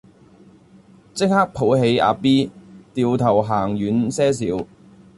[1.13, 2.49] 即刻抱起阿 B
[2.91, 4.65] 掉頭行遠些少